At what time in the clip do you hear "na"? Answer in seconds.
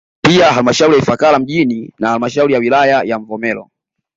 1.99-2.09